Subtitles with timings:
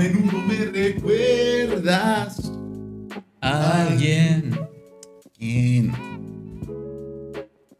[0.00, 2.50] menudo me recuerdas
[3.42, 4.58] a alguien.
[5.36, 5.92] ¿Quién?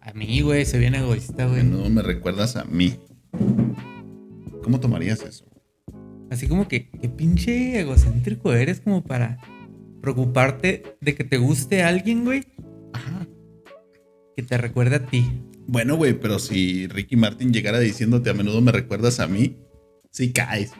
[0.00, 1.62] A mí, güey, se viene egoísta, A güey.
[1.62, 2.98] menudo me recuerdas a mí.
[4.62, 5.46] ¿Cómo tomarías eso?
[6.30, 9.38] Así como que, qué pinche egocéntrico eres como para
[10.02, 12.44] preocuparte de que te guste alguien, güey,
[12.92, 13.26] Ajá.
[14.36, 15.24] que te recuerde a ti.
[15.66, 19.56] Bueno, güey, pero si Ricky Martin llegara diciéndote a menudo me recuerdas a mí,
[20.10, 20.72] sí caes.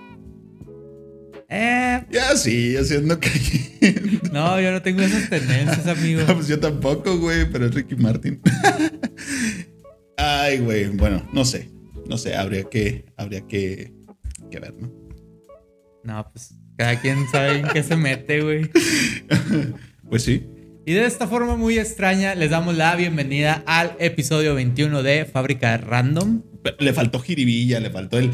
[2.10, 3.30] Ya sí, haciendo que.
[4.32, 6.22] no, yo no tengo esas tendencias, amigo.
[6.26, 8.40] pues yo tampoco, güey, pero es Ricky Martin.
[10.16, 11.70] Ay, güey, bueno, no sé.
[12.08, 13.94] No sé, habría que, habría que,
[14.50, 14.92] que ver, ¿no?
[16.02, 18.70] No, pues cada quien sabe en qué se mete, güey.
[20.08, 20.44] Pues sí.
[20.86, 25.76] Y de esta forma muy extraña les damos la bienvenida al episodio 21 de Fábrica
[25.76, 26.42] Random.
[26.80, 28.32] Le faltó jiribilla, le faltó el.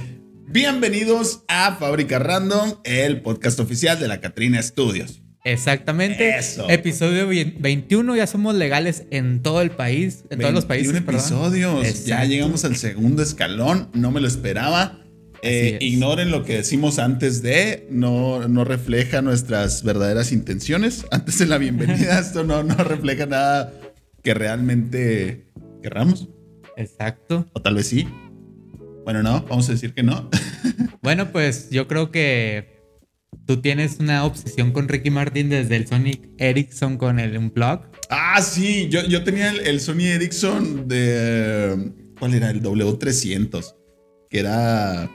[0.56, 5.20] Bienvenidos a Fábrica Random, el podcast oficial de la Catrina Studios.
[5.44, 6.38] Exactamente.
[6.38, 6.66] Eso.
[6.70, 10.94] Episodio 21, ya somos legales en todo el país, en todos los países.
[10.94, 11.20] 21 perdón.
[11.20, 12.06] episodios.
[12.06, 13.90] Ya llegamos al segundo escalón.
[13.92, 14.98] No me lo esperaba.
[15.42, 17.86] Eh, ignoren lo que decimos antes de.
[17.90, 21.04] No, no refleja nuestras verdaderas intenciones.
[21.10, 23.74] Antes de la bienvenida, esto no, no refleja nada
[24.22, 25.48] que realmente
[25.82, 26.30] querramos.
[26.78, 27.46] Exacto.
[27.52, 28.08] O tal vez sí.
[29.06, 30.28] Bueno, no, vamos a decir que no.
[31.00, 32.82] Bueno, pues yo creo que
[33.46, 37.82] tú tienes una obsesión con Ricky Martin desde el Sonic Ericsson con el Unplug.
[38.10, 41.92] Ah, sí, yo, yo tenía el, el Sony Ericsson de.
[42.18, 42.50] ¿Cuál era?
[42.50, 43.76] El W300.
[44.28, 45.08] Que era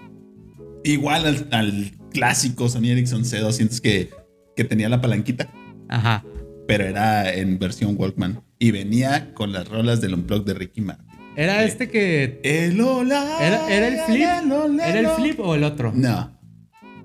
[0.85, 4.11] igual al, al clásico Sony Ericsson C200 que,
[4.55, 5.51] que tenía la palanquita,
[5.89, 6.23] Ajá.
[6.69, 8.41] pero era en versión Walkman.
[8.59, 11.10] Y venía con las rolas del Unplug de Ricky Martin.
[11.35, 12.39] Era este que.
[12.43, 13.37] El hola.
[13.41, 14.27] ¿Era, era el flip?
[14.43, 15.91] el hola, ¿Era el flip o el otro?
[15.95, 16.37] No.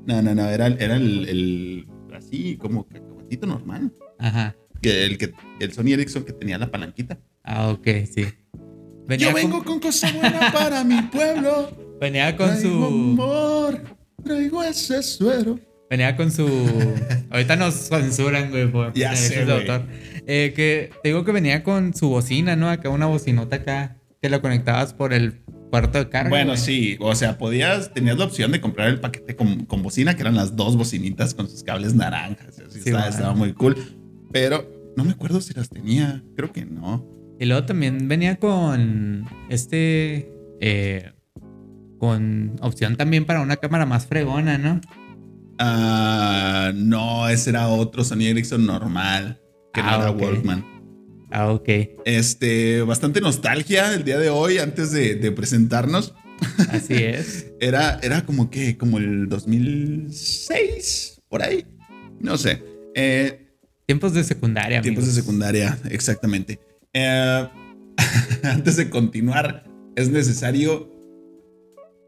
[0.05, 0.49] No, no, no.
[0.49, 3.93] Era, era el, el- Así como cacahuatito normal.
[4.19, 4.57] Ajá.
[4.81, 7.19] Que el, que, el Sony Ericsson que tenía la palanquita.
[7.45, 8.25] Ah, ok, sí.
[9.07, 11.71] Venía Yo con- vengo con cosa buena para mi pueblo.
[12.01, 12.85] Venía con Traigo su.
[12.87, 13.83] amor,
[14.25, 15.59] traigo ese suero.
[15.89, 16.47] Venía con su.
[17.31, 19.61] Ahorita nos censuran, güey, por Ya sé, güey.
[19.61, 19.83] autor.
[20.27, 22.69] Eh, que te digo que venía con su bocina, ¿no?
[22.69, 25.35] Acá una bocinota acá que la conectabas por el
[25.71, 26.31] puerto de carga.
[26.31, 26.59] Bueno, güey.
[26.59, 30.23] sí, o sea, podías, tenías la opción de comprar el paquete con, con bocina, que
[30.23, 32.59] eran las dos bocinitas con sus cables naranjas.
[32.59, 33.77] Así Sí, estaba, muy cool.
[34.33, 36.25] Pero no me acuerdo si las tenía.
[36.37, 37.07] Creo que no.
[37.39, 40.29] Y luego también venía con este.
[40.61, 41.13] eh,
[41.99, 44.81] con opción también para una cámara más fregona, ¿no?
[45.59, 49.41] Ah, no, ese era otro Sony Ericsson normal,
[49.73, 50.21] que no Ah, era ok.
[50.23, 50.65] Walkman.
[51.37, 51.69] Ah, ok.
[52.07, 56.15] Este, bastante nostalgia el día de hoy, antes de, de presentarnos.
[56.71, 57.49] Así es.
[57.61, 61.67] Era, era como que, como el 2006, por ahí.
[62.21, 62.63] No sé.
[62.95, 63.49] Eh,
[63.85, 66.59] Tiempos de secundaria, tiempos de secundaria, exactamente.
[66.95, 67.49] Eh,
[68.43, 70.91] antes de continuar, es necesario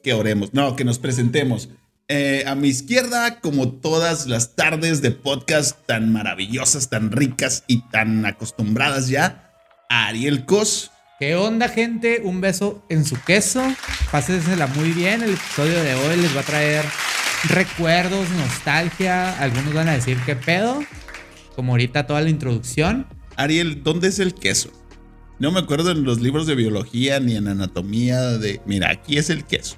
[0.03, 0.55] que oremos.
[0.55, 1.69] No, que nos presentemos.
[2.11, 7.83] Eh, a mi izquierda, como todas las tardes de podcast tan maravillosas, tan ricas y
[7.91, 9.53] tan acostumbradas ya,
[9.91, 10.91] Ariel Cos.
[11.21, 12.23] ¿Qué onda, gente?
[12.25, 13.63] Un beso en su queso.
[14.11, 15.23] Pásensela muy bien.
[15.23, 16.85] El episodio de hoy les va a traer
[17.45, 19.39] recuerdos, nostalgia.
[19.39, 20.83] Algunos van a decir qué pedo.
[21.57, 23.07] Como ahorita toda la introducción.
[23.37, 24.71] Ariel, ¿dónde es el queso?
[25.39, 28.63] No me acuerdo en los libros de biología ni en anatomía de...
[28.65, 29.77] Mira, aquí es el queso.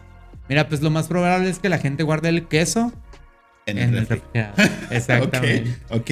[0.51, 2.93] Mira, pues lo más probable es que la gente guarde el queso
[3.67, 4.21] En, en el el refri.
[4.35, 4.71] refrigerador.
[4.91, 5.71] Exactamente.
[5.89, 6.11] Ok, ok.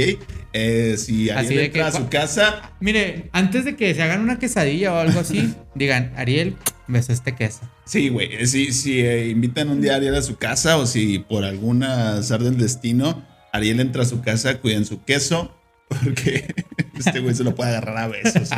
[0.54, 4.38] Eh, si Así que entra a su casa, Mire, antes de que se hagan una
[4.38, 6.56] quesadilla o algo así, digan, Ariel,
[6.86, 7.68] beso este queso.
[7.84, 8.32] Sí, güey.
[8.34, 11.44] eh, Si, si eh, invitan un día a Ariel a su casa o si por
[11.44, 15.54] alguna azar del destino Ariel entra a su casa, cuiden su queso
[15.88, 16.54] porque
[16.98, 18.50] este güey se lo puede agarrar a besos.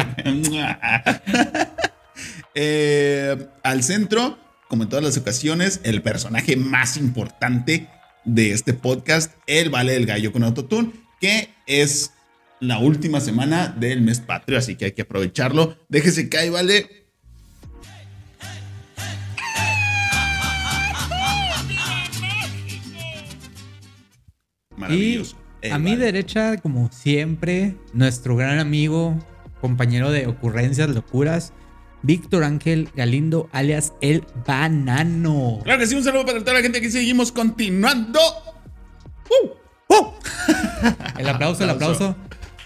[2.54, 4.36] Eh, al centro,
[4.70, 7.88] como en todas las ocasiones, el personaje más importante
[8.24, 12.12] de este podcast, el Vale del Gallo con Autotune, que es
[12.60, 15.76] la última semana del mes patrio, así que hay que aprovecharlo.
[15.88, 16.86] Déjese caer, Vale.
[24.76, 25.36] Maravilloso.
[25.62, 29.18] Y El a mi derecha, como siempre, nuestro gran amigo,
[29.60, 31.52] compañero de ocurrencias, locuras,
[32.02, 35.60] Víctor Ángel Galindo, alias El Banano.
[35.64, 38.20] Claro que sí, un saludo para toda la gente que seguimos continuando.
[41.18, 42.16] El aplauso, el Aplauso.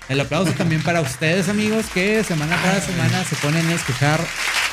[0.09, 4.21] El aplauso también para ustedes, amigos, que semana tras semana se ponen a escuchar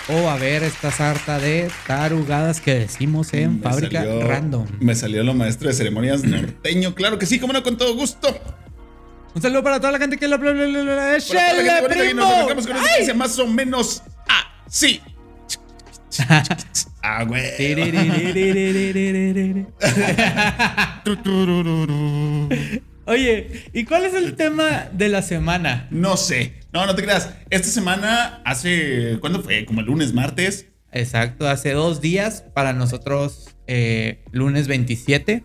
[0.10, 4.68] o a ver esta sarta de tarugadas que decimos en Me Fábrica salió- Random.
[4.82, 6.94] Me salió lo maestro de ceremonias norteño.
[6.96, 8.28] Claro que sí, como no, con todo gusto.
[9.34, 12.08] Un saludo para toda la gente que lo Para toda la gente ¡Chele, bonita, y
[12.10, 12.50] primo!
[12.54, 14.04] nos con más o menos
[14.72, 15.02] así.
[17.04, 17.44] Ah, güey.
[23.06, 25.88] Oye, ¿y cuál es el tema de la semana?
[25.90, 26.54] No sé.
[26.74, 27.34] No, no te creas.
[27.50, 29.18] Esta semana, hace.
[29.20, 29.66] ¿Cuándo fue?
[29.66, 30.68] Como el lunes, martes.
[30.92, 35.44] Exacto, hace dos días, para nosotros eh, lunes 27.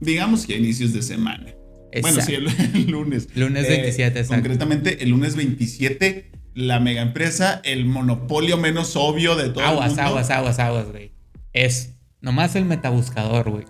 [0.00, 1.54] Digamos que a inicios de semana.
[2.00, 3.28] Bueno, sí, el, el lunes.
[3.34, 4.34] Lunes 27, exacto.
[4.34, 9.88] Concretamente, el lunes 27, la mega empresa, el monopolio menos obvio de todo el Aguas,
[9.90, 10.02] mundo.
[10.02, 11.12] aguas, aguas, aguas, güey.
[11.52, 13.64] Es nomás el metabuscador, güey.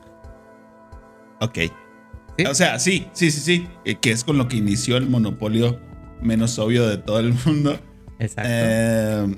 [1.40, 1.58] Ok.
[2.38, 2.44] ¿Sí?
[2.46, 3.69] O sea, sí, sí, sí, sí.
[3.85, 5.79] eh, Que es con lo que inició el monopolio
[6.23, 7.79] menos obvio de todo el mundo.
[8.19, 8.50] Exacto.
[8.52, 9.37] Eh,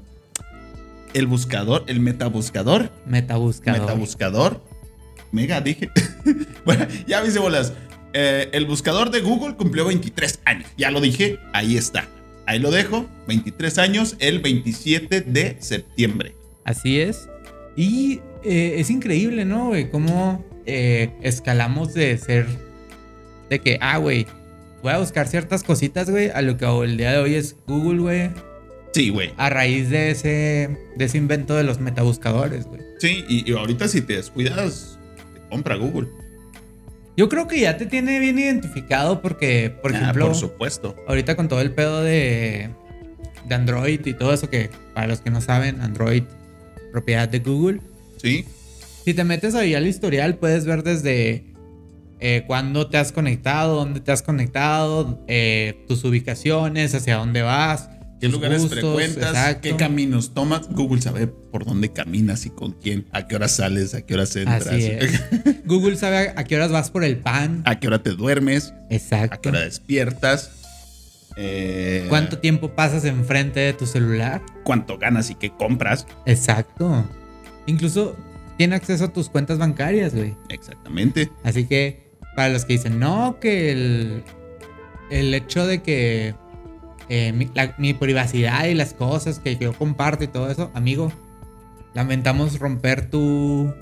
[1.14, 2.92] el buscador, el metabuscador.
[3.04, 3.80] metabuscador.
[3.80, 4.64] Metabuscador.
[5.32, 5.90] Mega, dije.
[6.64, 7.72] bueno, ya me hice bolas.
[8.12, 10.68] Eh, el buscador de Google cumplió 23 años.
[10.76, 12.08] Ya lo dije, ahí está.
[12.50, 13.08] Ahí lo dejo.
[13.28, 16.34] 23 años, el 27 de septiembre.
[16.64, 17.28] Así es.
[17.76, 19.88] Y eh, es increíble, ¿no, güey?
[19.88, 22.46] Cómo eh, escalamos de ser.
[23.50, 24.26] De que, ah, güey,
[24.82, 28.00] voy a buscar ciertas cositas, güey, a lo que el día de hoy es Google,
[28.00, 28.30] güey.
[28.94, 29.32] Sí, güey.
[29.36, 32.80] A raíz de ese, de ese invento de los metabuscadores, güey.
[32.98, 34.98] Sí, y, y ahorita si te descuidas,
[35.34, 36.08] te compra Google.
[37.20, 40.96] Yo creo que ya te tiene bien identificado porque, por Ah, ejemplo, por supuesto.
[41.06, 42.70] ahorita con todo el pedo de,
[43.46, 46.22] de Android y todo eso, que para los que no saben, Android,
[46.92, 47.82] propiedad de Google.
[48.16, 48.46] Sí.
[49.04, 51.44] Si te metes ahí al historial, puedes ver desde
[52.20, 57.90] eh, cuándo te has conectado, dónde te has conectado, eh, tus ubicaciones, hacia dónde vas,
[58.20, 59.30] ¿Qué tus lugares gustos, frecuentas?
[59.30, 59.60] exacto.
[59.62, 60.68] ¿Qué caminos tomas?
[60.68, 63.06] Google sabe por dónde caminas y con quién.
[63.12, 63.94] ¿A qué hora sales?
[63.94, 64.66] ¿A qué hora entras?
[64.66, 65.64] Así es.
[65.64, 67.62] Google sabe a, qué horas vas por el pan.
[67.64, 68.72] ¿A qué hora te duermes?
[68.72, 69.48] ¿A qué Exacto.
[69.48, 70.50] hora despiertas?
[71.36, 74.42] Eh, ¿Cuánto tiempo pasas enfrente de tu celular?
[74.64, 76.06] ¿Cuánto ganas y qué compras?
[76.26, 77.06] Exacto.
[77.66, 78.16] Incluso
[78.58, 80.36] tiene acceso a tus cuentas bancarias, güey.
[80.50, 81.30] Exactamente.
[81.42, 84.22] Así que para los que dicen, no, que el,
[85.10, 86.34] el hecho de que
[87.10, 91.12] eh, mi, la- mi privacidad y las cosas que yo comparto y todo eso, amigo,
[91.92, 93.74] lamentamos romper tu,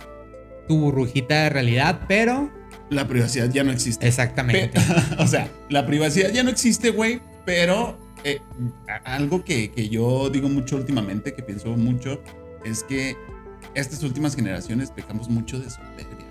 [0.67, 2.51] tu burbujita de realidad, pero
[2.91, 4.07] La privacidad ya no existe.
[4.09, 4.69] exactamente.
[4.81, 4.83] Pe-
[5.23, 8.41] o sea, la privacidad ya no existe, güey, pero eh,
[9.05, 12.23] algo que, que yo digo mucho últimamente, que pienso mucho,
[12.65, 13.15] es que
[13.75, 16.27] estas últimas generaciones pecamos mucho de soberbia.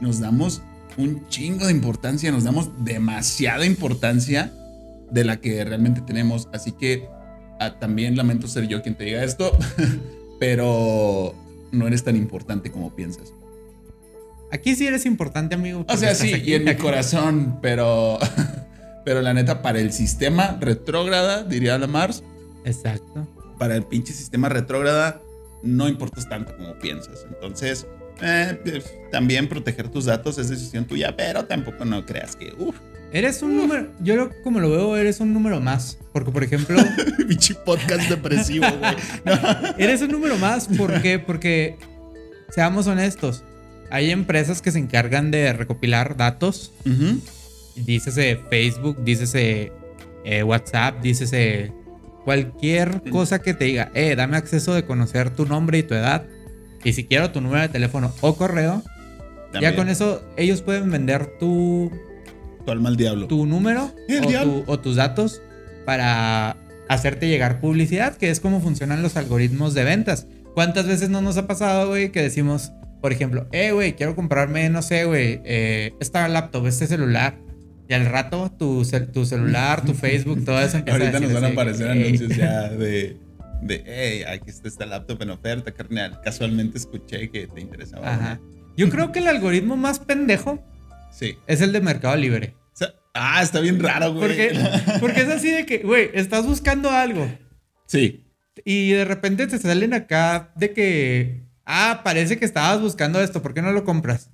[0.00, 0.62] Nos damos
[0.96, 4.52] un chingo de importancia, nos damos demasiada importancia
[5.10, 6.48] de la que realmente tenemos.
[6.52, 7.08] Así que
[7.60, 9.56] ah, también lamento ser yo quien te diga esto,
[10.40, 11.34] pero
[11.72, 13.32] no eres tan importante como piensas.
[14.50, 15.84] Aquí sí eres importante, amigo.
[15.88, 16.52] O sea, sí, aquí.
[16.52, 18.18] y en mi corazón, pero.
[19.04, 22.24] Pero la neta, para el sistema retrógrada, diría la Mars,
[22.64, 23.28] Exacto.
[23.56, 25.22] para el pinche sistema retrógrada,
[25.62, 27.24] no importas tanto como piensas.
[27.28, 27.86] Entonces,
[28.20, 32.76] eh, pues, también proteger tus datos es decisión tuya, pero tampoco no creas que, uff,
[33.16, 35.96] Eres un número, yo como lo veo, eres un número más.
[36.12, 36.76] Porque, por ejemplo,
[37.26, 38.94] pinche podcast depresivo, güey.
[39.78, 40.68] Eres un número más.
[40.68, 41.18] ¿Por qué?
[41.18, 41.78] Porque,
[42.50, 43.42] seamos honestos,
[43.90, 46.74] hay empresas que se encargan de recopilar datos.
[47.74, 49.72] Dícese Facebook, dícese
[50.26, 51.72] eh, WhatsApp, dícese
[52.26, 56.26] cualquier cosa que te diga, eh, dame acceso de conocer tu nombre y tu edad.
[56.84, 58.82] Y si quiero tu número de teléfono o correo,
[59.52, 61.90] También, ya con eso ellos pueden vender tu,
[62.66, 63.26] Tu alma al diablo.
[63.28, 64.52] tu número El o, diablo.
[64.66, 65.40] tu- o tus datos
[65.86, 66.56] para
[66.88, 70.26] hacerte llegar publicidad, que es como funcionan los algoritmos de ventas.
[70.54, 74.68] ¿Cuántas veces no nos ha pasado, güey, que decimos, por ejemplo, eh, güey, quiero comprarme,
[74.68, 77.38] no sé, güey, eh, esta laptop, este celular?
[77.88, 81.44] Y al rato tu, cel- tu celular, tu Facebook, todo eso Ahorita a nos van
[81.44, 82.02] a aparecer "Ey".
[82.06, 83.16] anuncios ya de,
[83.62, 86.20] de, hey, aquí está esta laptop en oferta, carnal.
[86.24, 88.08] Casualmente escuché que te interesaba.
[88.12, 88.40] Ajá.
[88.42, 88.56] una".
[88.76, 90.58] Yo creo que el algoritmo más pendejo
[91.18, 91.36] Sí.
[91.46, 92.54] es el de Mercado Libre.
[92.74, 94.28] O sea, ah, está bien raro, güey.
[94.28, 94.60] Porque,
[95.00, 97.26] porque es así de que, güey, estás buscando algo.
[97.86, 98.24] Sí.
[98.64, 103.54] Y de repente te salen acá de que, ah, parece que estabas buscando esto, ¿por
[103.54, 104.30] qué no lo compras?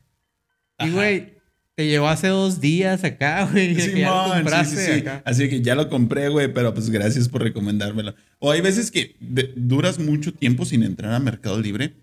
[0.78, 1.34] Y, güey,
[1.76, 3.74] te llevó hace dos días acá, güey.
[3.76, 4.90] sí, sí, sí.
[4.92, 5.22] acá.
[5.24, 8.14] Así que ya lo compré, güey, pero pues gracias por recomendármelo.
[8.40, 11.94] O hay veces que de- duras mucho tiempo sin entrar a Mercado Libre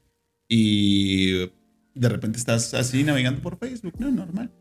[0.47, 1.49] y
[1.95, 4.51] de repente estás así navegando por Facebook, no, normal.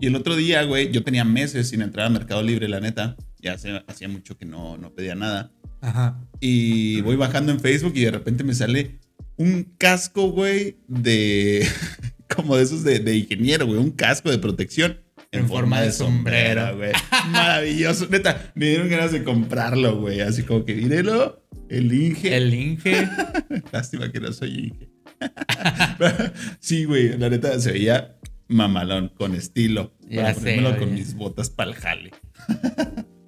[0.00, 3.16] Y el otro día, güey, yo tenía meses sin entrar a Mercado Libre, la neta.
[3.40, 5.50] Ya hace- hacía mucho que no, no pedía nada.
[5.80, 6.20] Ajá.
[6.40, 8.98] Y voy bajando en Facebook y de repente me sale
[9.36, 11.66] un casco, güey, de.
[12.34, 13.78] como de esos de, de ingeniero, güey.
[13.78, 14.98] Un casco de protección.
[15.30, 16.92] En, forma, de sombrero, güey.
[17.30, 18.06] Maravilloso.
[18.08, 20.20] Neta, me dieron ganas de comprarlo, güey.
[20.20, 22.36] Así como que, mírelo, el Inge.
[22.36, 23.06] El Inge.
[23.72, 24.87] Lástima que no soy Inge.
[26.60, 28.16] sí, güey, la neta se veía
[28.48, 29.94] mamalón, con estilo.
[30.08, 32.10] Ya para sé, ponérmelo con mis botas pa'l jale.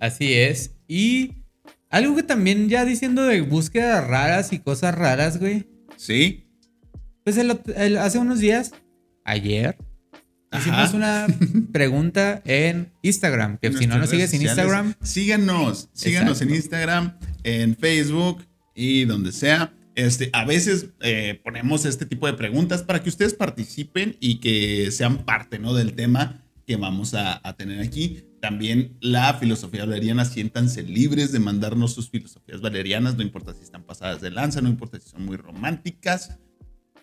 [0.00, 0.76] Así es.
[0.88, 1.44] Y
[1.90, 5.68] algo que también ya diciendo de búsquedas raras y cosas raras, güey.
[5.96, 6.46] Sí.
[7.24, 8.72] Pues el ot- el- hace unos días,
[9.24, 9.76] ayer,
[10.56, 10.96] hicimos Ajá.
[10.96, 11.26] una
[11.72, 13.58] pregunta en Instagram.
[13.58, 14.42] Que En si no nos sigues en.
[14.42, 15.90] Instagram, síganos.
[15.92, 16.50] Síganos en.
[16.54, 18.42] Instagram, en Facebook
[18.74, 19.74] y donde sea.
[20.00, 24.90] Este, a veces eh, ponemos este tipo de preguntas para que ustedes participen y que
[24.92, 25.74] sean parte ¿no?
[25.74, 28.24] del tema que vamos a, a tener aquí.
[28.40, 33.82] También la filosofía valeriana, siéntanse libres de mandarnos sus filosofías valerianas, no importa si están
[33.82, 36.38] pasadas de lanza, no importa si son muy románticas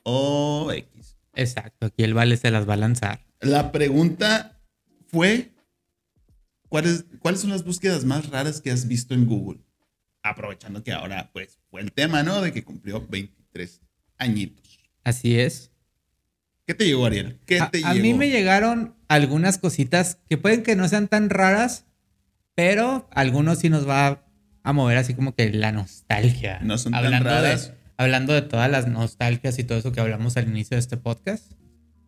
[0.01, 1.17] o X.
[1.35, 3.27] exacto, aquí el vale se las va a lanzar.
[3.41, 4.59] La pregunta
[5.05, 5.53] fue,
[6.67, 9.59] ¿cuáles, ¿cuáles son las búsquedas más raras que has visto en Google?
[10.23, 12.41] Aprovechando que ahora, pues, fue el tema, ¿no?
[12.41, 13.81] De que cumplió 23
[14.17, 14.79] añitos.
[15.03, 15.71] Así es.
[16.65, 17.39] ¿Qué te llegó, Ariel?
[17.45, 18.03] ¿Qué A, te a llegó?
[18.03, 21.85] mí me llegaron algunas cositas que pueden que no sean tan raras,
[22.55, 24.25] pero algunos sí nos va
[24.63, 26.59] a mover así como que la nostalgia.
[26.61, 27.67] No son tan hablando raras.
[27.69, 30.97] De, hablando de todas las nostalgias y todo eso que hablamos al inicio de este
[30.97, 31.53] podcast.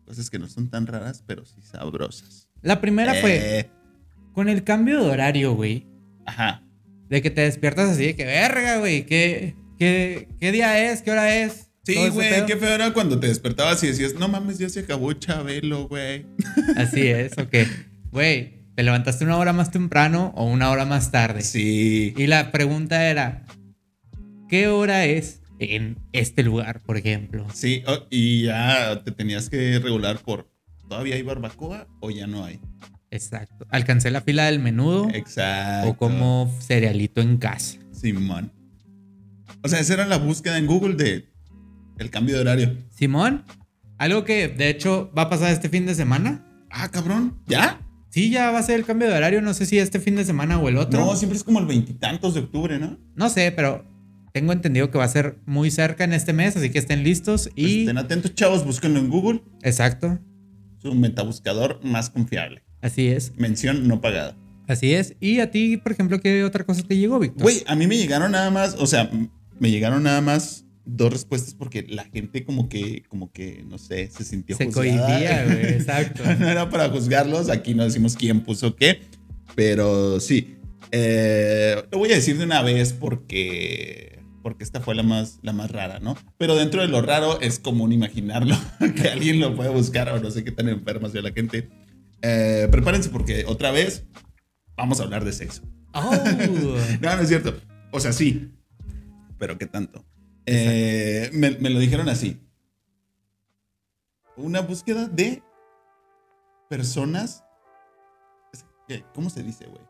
[0.04, 2.48] Cosas que no son tan raras, pero sí sabrosas.
[2.62, 3.70] La primera fue Eh,
[4.34, 5.86] con el cambio de horario, güey.
[6.26, 6.62] Ajá.
[7.08, 9.06] De que te despiertas así de que verga, güey.
[9.06, 11.02] ¿Qué, qué, qué día es?
[11.02, 11.70] ¿Qué hora es?
[11.82, 15.12] Sí, güey, qué feo era cuando te despertabas y decías, no mames, ya se acabó
[15.14, 16.26] Chabelo, güey.
[16.76, 17.54] Así es, ok.
[18.12, 21.40] Güey, ¿te levantaste una hora más temprano o una hora más tarde?
[21.40, 22.14] Sí.
[22.16, 23.46] Y la pregunta era,
[24.48, 27.46] ¿qué hora es en este lugar, por ejemplo?
[27.54, 30.50] Sí, oh, y ya te tenías que regular por,
[30.86, 32.60] ¿todavía hay barbacoa o ya no hay?
[33.10, 33.66] Exacto.
[33.70, 35.88] ¿Alcancé la fila del menudo Exacto.
[35.88, 37.78] o como cerealito en casa?
[37.90, 38.52] Simón.
[39.62, 41.28] O sea, esa era la búsqueda en Google de
[41.98, 42.76] el cambio de horario.
[42.90, 43.44] Simón,
[43.98, 46.46] algo que de hecho va a pasar este fin de semana.
[46.70, 47.38] Ah, cabrón.
[47.46, 47.80] ¿Ya?
[48.08, 50.24] Sí, ya va a ser el cambio de horario, no sé si este fin de
[50.24, 50.98] semana o el otro.
[51.04, 52.98] No, siempre es como el veintitantos de octubre, ¿no?
[53.14, 53.84] No sé, pero
[54.32, 57.50] tengo entendido que va a ser muy cerca en este mes, así que estén listos
[57.54, 57.80] Pues y...
[57.80, 59.42] estén atentos, chavos, búsquenlo en Google.
[59.62, 60.18] Exacto,
[60.78, 62.62] Es un metabuscador más confiable.
[62.80, 64.36] así es, Mención no pagada.
[64.66, 65.14] así es.
[65.20, 67.42] Y a ti, por ejemplo, ¿qué otra cosa te llegó, Víctor?
[67.42, 69.08] Güey, a mí me llegaron nada más, o sea,
[69.60, 74.10] me llegaron nada más dos respuestas porque la gente como que, como que, no sé,
[74.10, 75.06] se sintió Se juzgada.
[75.06, 76.22] cohibía, güey, exacto.
[76.38, 79.02] no era para juzgarlos, aquí no decimos quién puso qué,
[79.54, 80.56] pero sí.
[80.90, 85.52] Eh, lo voy a decir de una vez porque, porque esta fue la más, la
[85.52, 86.16] más rara, ¿no?
[86.38, 88.56] Pero dentro de lo raro es común imaginarlo,
[88.96, 91.68] que alguien lo puede buscar o no sé qué tan enferma sea la gente.
[92.22, 94.04] Eh, prepárense porque otra vez
[94.76, 95.62] vamos a hablar de sexo.
[95.92, 96.10] Oh.
[97.00, 97.54] No, no es cierto.
[97.92, 98.50] O sea, sí.
[99.40, 100.04] Pero ¿qué tanto?
[100.44, 102.38] Eh, me, me lo dijeron así.
[104.36, 105.42] Una búsqueda de
[106.68, 107.42] personas.
[109.14, 109.82] ¿Cómo se dice, güey?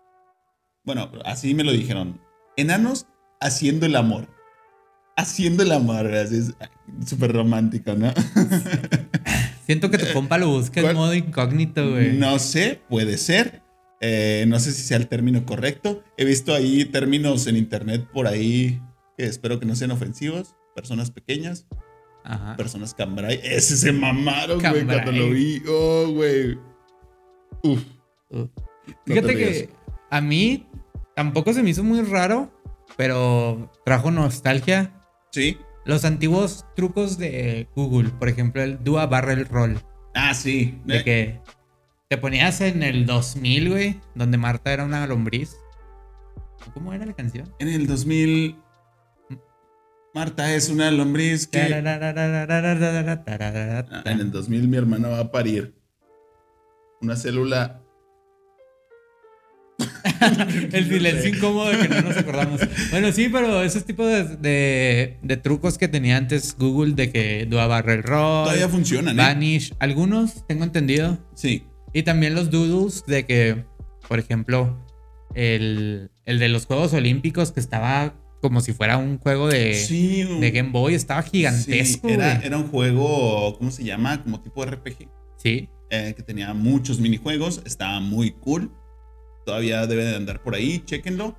[0.85, 2.21] Bueno, así me lo dijeron.
[2.57, 3.07] Enanos
[3.41, 4.29] haciendo el amor.
[5.17, 6.15] Haciendo el amor.
[6.15, 6.55] Así es
[7.09, 8.13] súper romántico, ¿no?
[9.67, 12.17] Siento que tu compa lo busca en modo incógnito, güey.
[12.17, 13.63] No sé, puede ser.
[14.01, 16.05] Eh, no sé si sea el término correcto.
[16.17, 18.81] He visto ahí términos en internet por ahí
[19.21, 20.55] que espero que no sean ofensivos.
[20.75, 21.67] Personas pequeñas,
[22.25, 22.57] Ajá.
[22.57, 23.39] personas cambray.
[23.43, 25.63] Ese se mamaron, güey, cuando lo vi.
[25.69, 26.59] Oh, güey.
[27.63, 27.83] Uf.
[28.31, 28.47] Uh.
[29.05, 29.71] te Fíjate que
[30.11, 30.67] a mí
[31.15, 32.51] tampoco se me hizo muy raro,
[32.97, 34.95] pero trajo nostalgia.
[35.33, 35.59] Sí.
[35.85, 39.79] Los antiguos trucos de Google, por ejemplo, el Do a Barrel Roll.
[40.15, 40.79] Ah, sí.
[40.87, 41.41] De Eh, que
[42.09, 45.57] te ponías en el 2000, güey, donde Marta era una lombriz.
[46.73, 47.53] ¿Cómo era la canción?
[47.59, 48.57] En el 2000.
[50.15, 51.61] Marta es una lombriz que.
[51.69, 51.87] En
[54.21, 55.75] el 2000 mi hermana va a parir.
[57.01, 57.81] Una célula.
[60.73, 62.61] El silencio incómodo que no nos acordamos.
[62.91, 67.47] Bueno, sí, pero esos tipos de, de- de trucos que tenía antes Google de que
[67.49, 69.23] Do a Barrel Roll, Todavía funcionan, ¿eh?
[69.23, 71.19] Vanish, algunos tengo entendido.
[71.35, 71.65] Sí.
[71.95, 73.65] Y también los doodles de que,
[74.07, 74.85] por ejemplo,
[75.35, 80.23] el, el de los Juegos Olímpicos que estaba como si fuera un juego de, sí.
[80.25, 82.09] de Game Boy, estaba gigantesco.
[82.09, 82.47] Sí, era, güey.
[82.47, 84.23] era un juego, ¿cómo se llama?
[84.23, 85.09] Como tipo RPG.
[85.37, 87.63] Sí, eh, que tenía muchos minijuegos.
[87.65, 88.73] Estaba muy cool.
[89.45, 91.37] Todavía debe de andar por ahí, chéquenlo.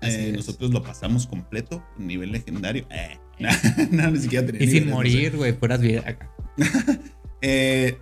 [0.00, 2.86] Así Eh, nosotros lo pasamos completo, nivel legendario.
[2.90, 3.18] Eh,
[3.90, 4.94] no, ni siquiera tenía Y sin niveles, no sé.
[4.96, 6.30] morir, güey, puras vidas acá.
[7.46, 7.98] Eh,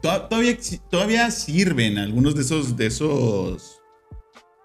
[0.00, 0.56] to- todavía,
[0.90, 3.80] todavía sirven algunos de esos, de esos,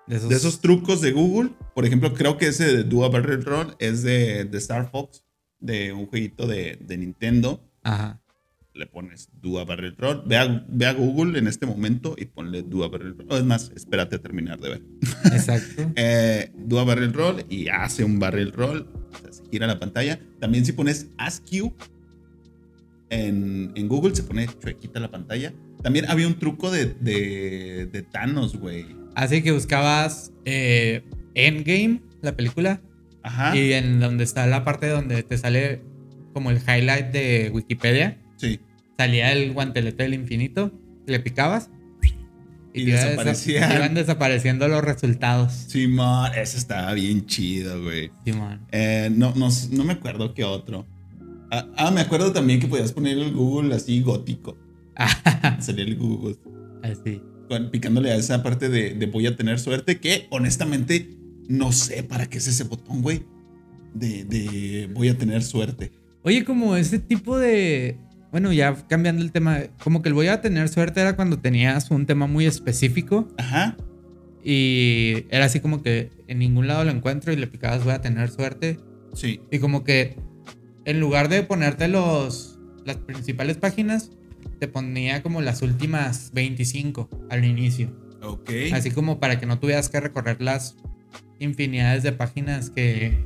[0.07, 1.51] De esos, de esos trucos de Google.
[1.73, 5.23] Por ejemplo, creo que ese de Do a Barrel Roll es de, de Star Fox,
[5.59, 7.63] de un jueguito de, de Nintendo.
[7.83, 8.21] Ajá.
[8.73, 10.23] Le pones Do a Barrel Roll.
[10.25, 13.39] Ve a, ve a Google en este momento y ponle Do a Barrel Roll.
[13.39, 14.81] Es más, espérate a terminar de ver.
[15.25, 15.91] Exacto.
[15.95, 18.87] Eh, do a barrel roll y hace un barrel roll.
[19.13, 20.19] O sea, se gira la pantalla.
[20.39, 21.73] También si pones Ask You
[23.11, 25.53] en, en Google se pone chuequita la pantalla.
[25.83, 28.95] También había un truco de, de, de Thanos, güey.
[29.15, 31.03] Así que buscabas eh,
[31.35, 32.81] Endgame, la película,
[33.23, 33.55] Ajá.
[33.55, 35.81] y en donde está la parte donde te sale
[36.33, 38.59] como el highlight de Wikipedia, Sí.
[38.97, 40.71] salía el guantelete del infinito,
[41.05, 41.69] le picabas
[42.73, 43.69] Y te desaparecían.
[43.69, 45.51] te iban desapareciendo los resultados.
[45.53, 48.11] Simón, ese estaba bien chido, güey.
[48.23, 48.61] Simón.
[48.71, 50.85] Eh, no, no, no me acuerdo qué otro.
[51.51, 54.57] Ah, ah, me acuerdo también que podías poner el Google así gótico.
[55.59, 56.37] Salía el Google.
[56.81, 57.21] Así.
[57.71, 61.09] Picándole a esa parte de, de voy a tener suerte, que honestamente
[61.47, 63.23] no sé para qué es ese botón, güey.
[63.93, 65.91] De, de voy a tener suerte.
[66.23, 67.97] Oye, como ese tipo de.
[68.31, 71.91] Bueno, ya cambiando el tema, como que el voy a tener suerte era cuando tenías
[71.91, 73.75] un tema muy específico Ajá.
[74.41, 77.99] y era así como que en ningún lado lo encuentro y le picabas voy a
[78.01, 78.79] tener suerte.
[79.13, 79.41] Sí.
[79.51, 80.15] Y como que
[80.85, 84.11] en lugar de ponerte los, las principales páginas,
[84.61, 87.89] te ponía como las últimas 25 al inicio.
[88.21, 88.51] Ok.
[88.73, 90.77] Así como para que no tuvieras que recorrer las
[91.39, 93.25] infinidades de páginas que,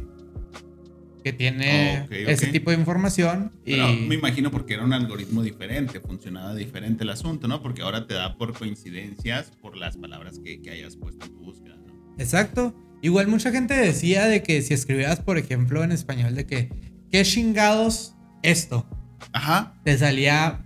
[1.25, 3.51] que tiene ese tipo de información.
[3.65, 7.61] Pero y me imagino porque era un algoritmo diferente, funcionaba diferente el asunto, ¿no?
[7.61, 11.39] Porque ahora te da por coincidencias por las palabras que, que hayas puesto en tu
[11.39, 12.15] búsqueda, ¿no?
[12.17, 12.73] Exacto.
[13.01, 16.69] Igual mucha gente decía de que si escribías, por ejemplo, en español, de que,
[17.11, 18.87] ¿qué chingados esto?
[19.33, 19.81] Ajá.
[19.83, 20.64] Te salía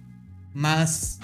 [0.53, 1.19] más,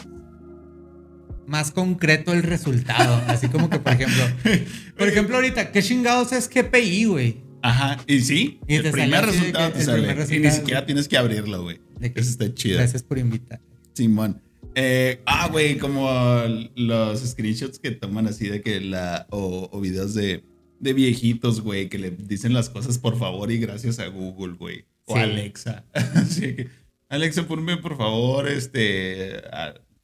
[1.47, 3.21] más concreto el resultado.
[3.27, 4.23] Así como que, por ejemplo,
[4.97, 7.37] por ejemplo, ahorita, ¿qué chingados es GPI, güey?
[7.61, 7.97] Ajá.
[8.07, 9.97] Y sí, Y el primer resultado te el sale.
[9.99, 10.85] primer y ni resultado, siquiera güey.
[10.85, 11.79] tienes que abrirlo, güey.
[12.01, 12.77] Eso está chido.
[12.77, 13.59] Gracias por invitar.
[13.93, 14.41] Simón.
[14.75, 16.43] Eh, ah, güey, como
[16.75, 19.25] los screenshots que toman así de que la.
[19.31, 20.43] O, o videos de,
[20.79, 24.85] de viejitos, güey, que le dicen las cosas por favor y gracias a Google, güey.
[25.05, 25.21] O Sí.
[25.21, 25.85] Alexa.
[25.93, 26.67] Así que,
[27.15, 29.41] Alexa, ponme por favor este.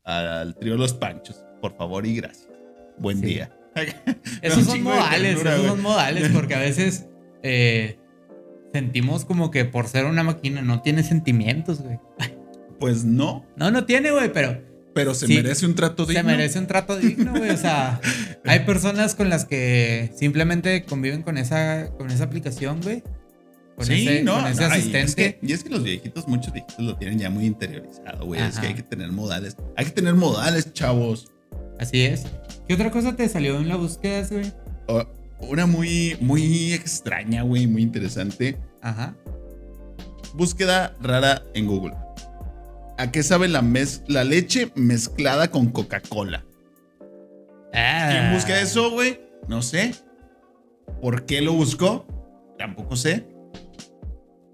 [0.04, 1.44] al trío Los Panchos.
[1.62, 2.50] Por favor y gracias.
[2.98, 3.26] Buen Sí.
[3.28, 3.56] día.
[4.42, 7.06] Esos son modales, ternura, esos son modales, porque a veces
[7.44, 7.98] eh,
[8.74, 12.00] sentimos como que por ser una máquina no tiene sentimientos, güey.
[12.80, 14.62] Pues no, No, no tiene, güey, pero
[14.94, 15.36] pero se Sí.
[15.36, 16.20] merece un trato digno.
[16.20, 17.52] se merece un trato digno, güey.
[17.52, 18.02] O sea,
[18.44, 23.04] hay personas con las que simplemente conviven con esa, con esa aplicación, güey.
[23.76, 25.02] Con sí, ese, no, con ese no, y asistente.
[25.04, 28.42] es que- Y es, que, los viejitos, muchos viejitos lo tienen ya muy interiorizado, güey.
[28.42, 29.56] Es que hay que tener modales.
[29.76, 31.32] Hay que tener modales, chavos.
[31.80, 32.24] Así es.
[32.68, 34.52] ¿Qué otra cosa te salió en la búsqueda, güey?
[35.40, 38.58] Una muy, muy extraña, güey, muy interesante.
[38.82, 39.16] Ajá.
[40.36, 41.96] Búsqueda rara en Google.
[42.98, 46.46] ¿A qué sabe la, mez- la leche mezclada con Coca-Cola?
[47.72, 48.32] ¿Quién Ah.
[48.36, 49.20] busca eso, güey?
[49.48, 49.96] No sé.
[51.02, 52.06] ¿Por qué lo buscó?
[52.60, 53.26] Tampoco sé.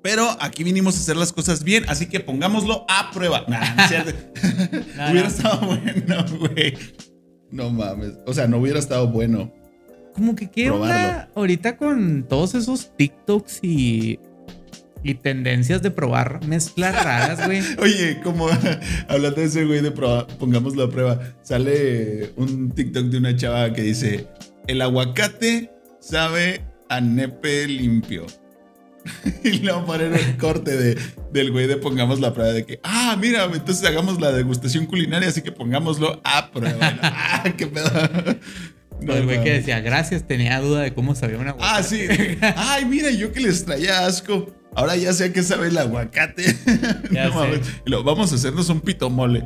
[0.08, 3.44] Pero aquí vinimos a hacer las cosas bien, así que pongámoslo a prueba.
[3.50, 4.14] Nah, no es cierto.
[4.96, 5.28] No, hubiera no.
[5.28, 6.78] estado bueno, güey.
[7.52, 8.14] No mames.
[8.26, 9.52] O sea, no hubiera estado bueno.
[10.14, 14.18] Como que qué onda ahorita con todos esos TikToks y,
[15.04, 17.62] y tendencias de probar mezclas raras, güey.
[17.80, 18.48] Oye, como
[19.10, 23.74] hablando de ese güey de prueba, pongámoslo a prueba, sale un TikTok de una chava
[23.74, 24.26] que dice,
[24.68, 28.26] el aguacate sabe a nepe limpio.
[29.44, 30.98] y luego ponen el corte de,
[31.32, 35.30] del güey de pongámoslo a prueba de que, ah, mira, entonces hagamos la degustación culinaria,
[35.30, 36.98] así que pongámoslo a prueba.
[37.02, 37.90] Ah, qué pedo.
[39.00, 42.08] El güey que decía, gracias, tenía duda de cómo sabía una Ah, sí.
[42.56, 44.52] Ay, mira, yo que les traía asco.
[44.76, 46.44] Ahora ya sé a qué sabe el aguacate.
[47.12, 47.38] Ya No sé.
[47.38, 47.60] mames.
[47.86, 49.44] Y lo, vamos a hacernos un pitomole.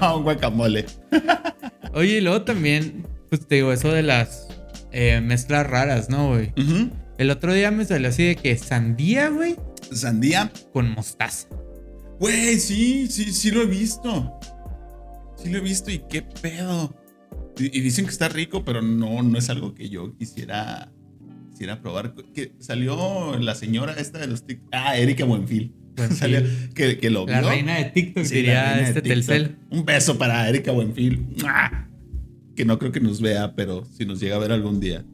[0.00, 0.84] no, un guacamole.
[1.92, 4.48] Oye, y luego también, pues te digo, eso de las
[4.90, 6.52] eh, mezclas raras, ¿no, güey?
[6.56, 6.90] Ujú.
[7.18, 9.56] El otro día me salió así de que sandía, güey,
[9.92, 10.52] Sandía.
[10.72, 11.48] con mostaza.
[12.18, 14.32] Güey, sí, sí, sí lo he visto.
[15.36, 16.94] Sí lo he visto y qué pedo.
[17.58, 20.90] Y, y dicen que está rico, pero no, no es algo que yo quisiera,
[21.52, 22.14] quisiera probar.
[22.34, 24.68] Que salió la señora esta de los TikTok.
[24.72, 25.72] Ah, Erika Buenfil.
[25.96, 26.16] Buenfil.
[26.16, 26.40] Salió,
[26.74, 27.50] que, que lo La vio.
[27.50, 29.08] reina de TikTok, Sí, diría este TikTok.
[29.26, 29.56] Telcel.
[29.70, 31.20] Un beso para Erika Buenfil.
[31.42, 31.88] ¡Mua!
[32.56, 35.04] Que no creo que nos vea, pero si nos llega a ver algún día.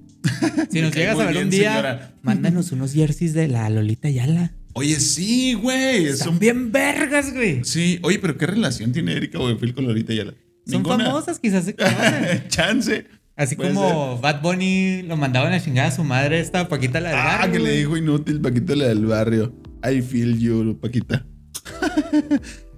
[0.70, 2.14] Si nos llegas a ver bien, un día, señora.
[2.22, 4.52] mándanos unos jerseys de la Lolita Yala.
[4.74, 6.16] Oye, sí, güey.
[6.16, 7.64] Son bien vergas, güey.
[7.64, 10.33] Sí, oye, pero ¿qué relación tiene Erika Buenfil con Lolita Yala?
[10.66, 11.04] Son Ninguna.
[11.06, 12.44] famosas, quizás se conocen.
[12.48, 13.06] Chance.
[13.37, 17.09] Así Puede como Bad Bunny lo mandaban a chingar a su madre, esta Paquita la
[17.11, 19.54] del Ah, barrio, que le dijo inútil Paquita la del barrio.
[19.83, 21.26] I feel you, Paquita.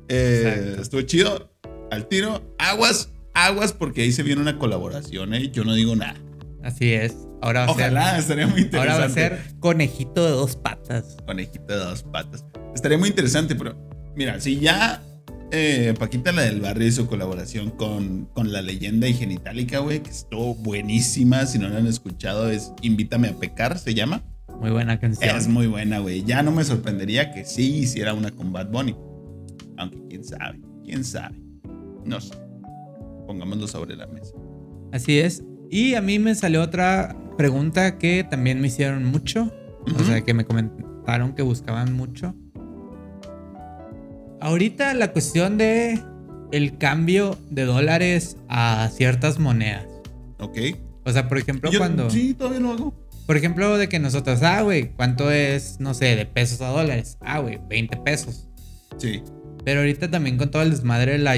[0.09, 1.53] Eh, estuvo chido.
[1.91, 2.55] Al tiro.
[2.59, 5.51] Aguas, aguas, porque ahí se viene una colaboración, ¿eh?
[5.51, 6.17] Yo no digo nada.
[6.63, 7.15] Así es.
[7.43, 8.65] Ahora va a Ojalá, estaría muy ser.
[8.67, 8.93] interesante.
[8.93, 11.17] Ahora va a ser conejito de dos patas.
[11.27, 12.45] Conejito de dos patas.
[12.75, 13.77] Estaría muy interesante, pero
[14.15, 15.03] mira, si ya
[15.51, 20.11] eh, Paquita la del barrio hizo colaboración con, con la leyenda y genitálica, güey, que
[20.11, 21.45] estuvo buenísima.
[21.45, 24.23] Si no la han escuchado, es Invítame a pecar, se llama.
[24.61, 25.37] Muy buena canción.
[25.37, 26.23] Es muy buena, güey.
[26.23, 28.97] Ya no me sorprendería que sí hiciera una con Bad Bunny.
[29.77, 31.37] Aunque quién sabe, quién sabe.
[32.05, 32.35] No sé.
[33.27, 34.33] Pongámoslo sobre la mesa.
[34.93, 35.43] Así es.
[35.71, 39.53] Y a mí me salió otra pregunta que también me hicieron mucho.
[39.99, 42.35] O sea, que me comentaron que buscaban mucho.
[44.41, 46.01] Ahorita la cuestión de
[46.51, 49.87] el cambio de dólares a ciertas monedas.
[50.39, 50.59] ¿Ok?
[51.05, 52.11] O sea, por ejemplo, Yo- cuando...
[52.11, 52.95] Sí, todavía lo hago.
[53.27, 57.19] Por ejemplo, de que nosotros, ah, güey, ¿cuánto es, no sé, de pesos a dólares?
[57.21, 58.49] Ah, güey, 20 pesos.
[58.99, 59.23] Sí.
[59.65, 61.37] Pero ahorita también con todo el desmadre de la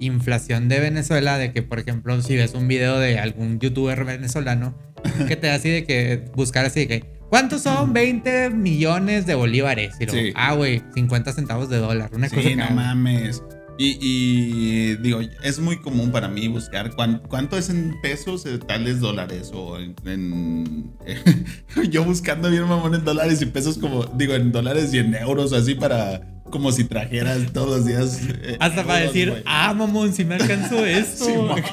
[0.00, 4.76] hiperinflación de Venezuela, de que, por ejemplo, si ves un video de algún youtuber venezolano,
[5.28, 9.34] que te da así de que buscar así de que, ¿cuántos son 20 millones de
[9.34, 9.94] bolívares?
[10.00, 10.32] Y luego, Sí.
[10.34, 12.10] ah, güey, 50 centavos de dólar.
[12.12, 13.42] Una cosa Sí, que no mames.
[13.82, 18.58] Y, y, digo, es muy común para mí buscar cuán- cuánto es en pesos eh,
[18.58, 19.94] tales dólares o en...
[20.04, 20.92] en-
[21.90, 25.54] yo buscando bien mamón en dólares y pesos como, digo, en dólares y en euros
[25.54, 26.20] así para...
[26.50, 28.20] Como si trajeras todos los días.
[28.28, 29.42] eh, Hasta para decir, güey.
[29.46, 31.54] ah, mamón, si me alcanzó esto.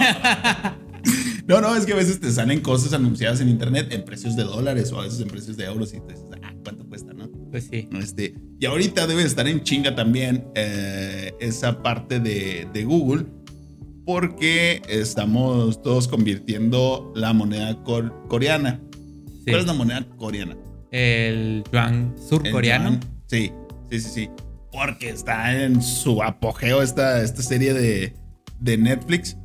[1.47, 4.43] No, no, es que a veces te salen cosas anunciadas en internet en precios de
[4.43, 6.85] dólares o a veces en precios de euros y te dices, ah, ¿cuánto?
[7.51, 7.87] Pues sí.
[7.93, 13.25] Este, y ahorita debe estar en chinga también eh, esa parte de, de Google
[14.05, 18.79] porque estamos todos convirtiendo la moneda cor- coreana.
[19.45, 19.45] sí.
[19.51, 20.57] ¿Cuál es la moneda coreana?
[20.91, 22.89] El yuan ¿El surcoreano.
[22.91, 22.99] yuan?
[23.27, 23.51] Sí,
[23.89, 24.29] sí, sí, sí.
[24.71, 28.13] Porque está en su apogeo esta, esta serie de,
[28.59, 29.35] de Netflix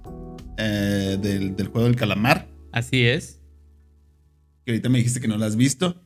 [0.59, 2.47] eh, del, del juego del calamar.
[2.71, 3.41] Así es.
[4.65, 6.02] Que ahorita me dijiste que no la has visto.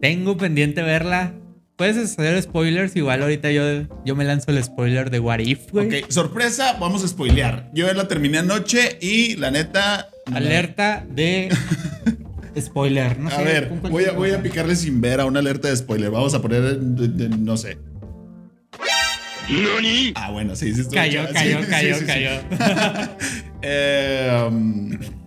[0.00, 1.32] Tengo pendiente verla.
[1.76, 3.62] Puedes hacer spoilers, igual ahorita yo,
[4.04, 6.02] yo me lanzo el spoiler de What If, güey.
[6.02, 7.68] Ok, sorpresa, vamos a spoilear.
[7.74, 10.08] Yo la terminé anoche y la neta.
[10.32, 11.48] Alerta de
[12.60, 13.18] spoiler.
[13.18, 15.76] No a sé, ver, voy a, voy a picarle sin ver a una alerta de
[15.76, 16.10] spoiler.
[16.12, 17.76] Vamos a poner, de- de- no sé.
[20.14, 20.84] Ah, bueno, sí, sí.
[20.92, 22.06] Cayó, cayó, Sí, sí, cayó, sí, sí.
[22.06, 22.30] cayó.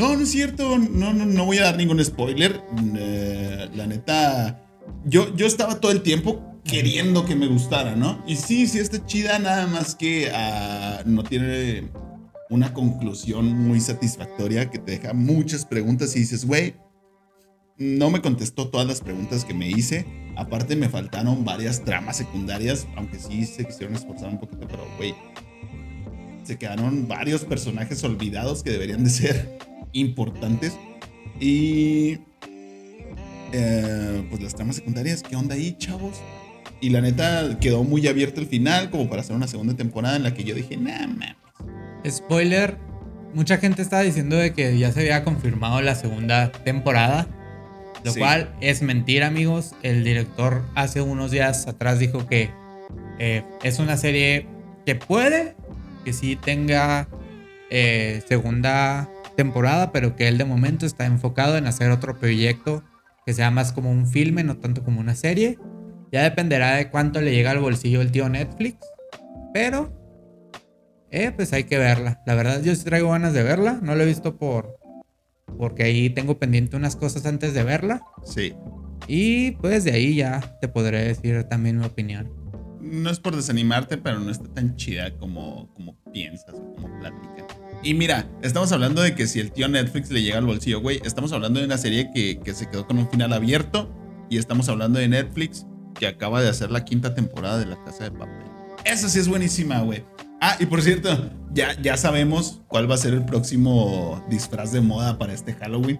[0.00, 0.78] No, no es cierto.
[0.78, 2.62] No, no, no voy a dar ningún spoiler.
[2.96, 4.66] Eh, la neta,
[5.04, 8.24] yo, yo estaba todo el tiempo queriendo que me gustara, ¿no?
[8.26, 11.90] Y sí, sí está chida, nada más que ah, no tiene
[12.48, 16.76] una conclusión muy satisfactoria que te deja muchas preguntas y dices, güey,
[17.76, 20.06] no me contestó todas las preguntas que me hice.
[20.34, 25.14] Aparte me faltaron varias tramas secundarias, aunque sí se quisieron esforzar un poquito, pero güey,
[26.44, 30.76] se quedaron varios personajes olvidados que deberían de ser importantes.
[31.38, 32.18] Y
[33.52, 36.20] eh, pues las tramas secundarias, ¿qué onda ahí, chavos?
[36.80, 40.22] Y la neta quedó muy abierto el final como para hacer una segunda temporada en
[40.22, 41.06] la que yo dije, nah.
[42.08, 42.76] Spoiler.
[43.32, 47.28] Mucha gente estaba diciendo de que ya se había confirmado la segunda temporada.
[48.02, 48.18] Lo Sí.
[48.18, 49.74] cual es mentira, amigos.
[49.82, 52.50] El director hace unos días atrás dijo que
[53.18, 54.46] eh, es una serie
[54.86, 55.54] que puede
[56.04, 57.08] que sí tenga
[57.70, 59.08] eh, segunda
[59.40, 62.84] temporada, pero que él de momento está enfocado en hacer otro proyecto
[63.24, 65.58] que sea más como un filme, no tanto como una serie.
[66.12, 68.76] Ya dependerá de cuánto le llega al bolsillo el tío Netflix.
[69.54, 69.90] Pero,
[71.10, 72.20] eh, pues hay que verla.
[72.26, 73.78] La verdad, yo sí traigo ganas de verla.
[73.82, 74.78] No la he visto por.
[75.56, 78.02] Porque ahí tengo pendiente unas cosas antes de verla.
[78.24, 78.54] Sí.
[79.06, 82.30] Y pues de ahí ya te podré decir también mi opinión.
[82.82, 87.59] No es por desanimarte, pero no está tan chida como, como piensas o como platicas.
[87.82, 91.00] Y mira, estamos hablando de que si el tío Netflix le llega al bolsillo, güey,
[91.04, 93.88] estamos hablando de una serie que, que se quedó con un final abierto
[94.28, 95.66] y estamos hablando de Netflix
[95.98, 98.46] que acaba de hacer la quinta temporada de La Casa de Papel.
[98.84, 100.04] Esa sí es buenísima, güey.
[100.42, 104.80] Ah, y por cierto, ya, ya sabemos cuál va a ser el próximo disfraz de
[104.82, 105.98] moda para este Halloween.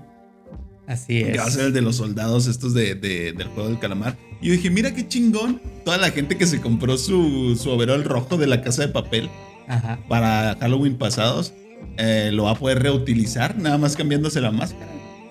[0.86, 1.32] Así es.
[1.32, 4.16] Que va a ser el de los soldados estos de, de- del juego del calamar.
[4.40, 5.60] Y yo dije, mira qué chingón.
[5.84, 9.28] Toda la gente que se compró su, su overol rojo de la casa de papel
[9.68, 9.98] Ajá.
[10.08, 11.52] para Halloween pasados,
[11.96, 14.86] eh, lo va a poder reutilizar, nada más cambiándose la máscara.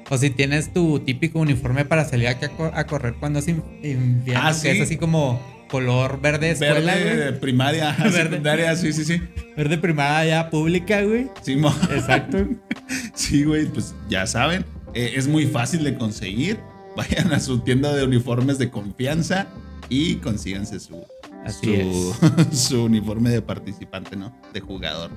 [0.10, 3.48] O si tienes tu típico uniforme para salir aquí a, co- a correr cuando es
[3.48, 4.68] in- invierno, Ah, que sí.
[4.70, 7.40] es así como color verde escuela, Verde, güey.
[7.40, 8.24] primaria, Verde.
[8.24, 9.22] secundaria, sí, sí, sí.
[9.56, 11.28] Verde primaria ya pública, güey.
[11.44, 12.40] Sí, mo- Exacto.
[13.14, 14.66] sí, güey, pues ya saben.
[14.96, 16.60] eh, es muy fácil de conseguir.
[16.98, 19.46] Vayan a su tienda de uniformes de confianza
[19.90, 21.06] y consíganse su,
[21.46, 22.16] Así su,
[22.52, 24.36] su uniforme de participante, ¿no?
[24.54, 25.12] De jugador.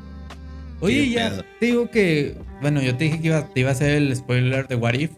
[0.82, 1.44] Oye, Qué ya pedo.
[1.60, 4.68] te digo que, bueno, yo te dije que iba, te iba a hacer el spoiler
[4.68, 5.12] de What If.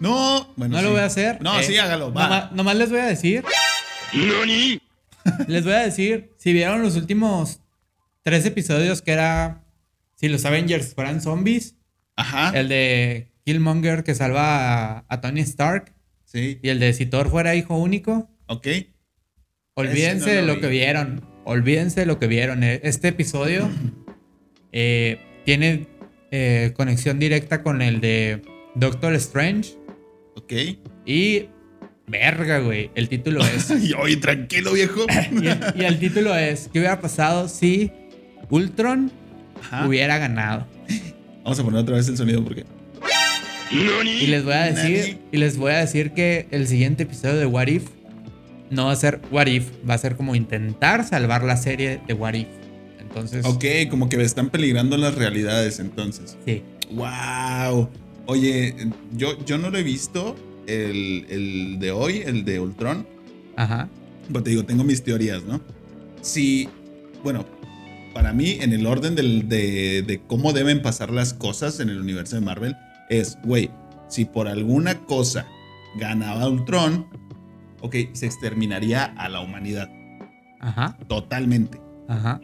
[0.00, 0.76] No, bueno.
[0.76, 1.40] No lo voy a hacer.
[1.42, 2.12] No, eh, sí, hágalo.
[2.12, 2.22] Va.
[2.24, 3.44] Nomás, nomás les voy a decir.
[5.48, 7.60] Les voy a decir, si vieron los últimos
[8.22, 9.64] tres episodios que era
[10.16, 11.76] si los Avengers fueran zombies,
[12.16, 12.50] Ajá.
[12.58, 15.94] el de Killmonger que salva a, a Tony Stark
[16.26, 16.58] Sí.
[16.62, 18.66] y el de si Thor fuera hijo único, Ok.
[19.74, 20.60] olvídense de lo vi.
[20.60, 22.62] que vieron, olvídense de lo que vieron.
[22.62, 23.68] Eh, Este episodio
[24.76, 25.86] eh, tiene
[26.32, 28.42] eh, conexión directa con el de
[28.74, 29.74] Doctor Strange
[30.36, 30.52] Ok.
[31.06, 31.44] y
[32.08, 35.06] verga, güey, el título es Y oye, tranquilo, viejo.
[35.32, 37.92] Y el, y el título es ¿Qué hubiera pasado si
[38.50, 39.12] Ultron
[39.62, 39.86] Ajá.
[39.86, 40.66] hubiera ganado?
[41.44, 42.64] Vamos a poner otra vez el sonido porque.
[43.70, 45.18] Y les voy a decir Nani.
[45.32, 47.84] y les voy a decir que el siguiente episodio de What If
[48.70, 52.14] no va a ser What If, va a ser como intentar salvar la serie de
[52.14, 52.48] What If.
[53.14, 56.36] Entonces, Ok, como que están peligrando las realidades entonces.
[56.44, 56.62] sí.
[56.92, 57.88] ¡Wow!
[58.26, 58.74] Oye,
[59.16, 63.06] yo, yo no lo he visto, el, el de hoy, el de Ultron.
[63.56, 63.88] Ajá.
[64.28, 65.60] Pero te digo, tengo mis teorías, ¿no?
[66.22, 66.68] Si,
[67.22, 67.44] bueno,
[68.12, 72.00] para mí, en el orden del- de, de cómo deben pasar las cosas en el
[72.00, 72.76] universo de Marvel,
[73.10, 73.70] es, güey,
[74.08, 75.46] si por alguna cosa
[75.98, 77.06] ganaba Ultron,
[77.80, 79.90] ok, se exterminaría a la humanidad
[80.60, 80.96] Ajá.
[81.08, 81.80] totalmente.
[82.08, 82.40] Ajá.